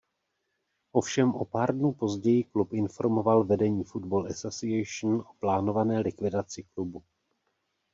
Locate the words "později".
1.93-2.43